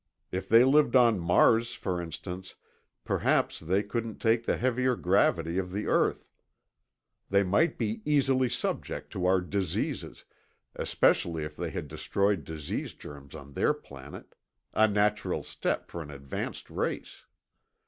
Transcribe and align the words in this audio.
If 0.31 0.49
they 0.49 0.63
lived 0.63 0.95
on 0.95 1.19
Mars, 1.19 1.75
for 1.75 2.01
instance, 2.01 2.55
perhaps 3.03 3.59
they 3.59 3.83
couldn't 3.83 4.17
take 4.19 4.47
the 4.47 4.57
heavier 4.57 4.95
gravity 4.95 5.59
of 5.59 5.71
the 5.71 5.85
earth. 5.85 6.27
They 7.29 7.43
might 7.43 7.77
be 7.77 8.01
easily 8.03 8.49
subject 8.49 9.13
to 9.13 9.27
our 9.27 9.39
diseases, 9.41 10.25
especially 10.75 11.43
if 11.43 11.55
they 11.55 11.69
had 11.69 11.87
destroyed 11.87 12.45
disease 12.45 12.95
germs 12.95 13.35
on 13.35 13.53
their 13.53 13.75
planet—a 13.75 14.87
natural 14.87 15.43
step 15.43 15.91
for 15.91 16.01
an 16.01 16.09
advanced 16.09 16.71
race. 16.71 17.25